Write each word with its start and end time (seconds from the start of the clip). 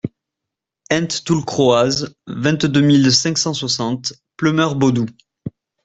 Hent 0.89 1.25
Toull 1.25 1.45
Kroaz, 1.45 2.07
vingt-deux 2.25 2.81
mille 2.81 3.13
cinq 3.13 3.37
cent 3.37 3.53
soixante 3.53 4.13
Pleumeur-Bodou 4.35 5.05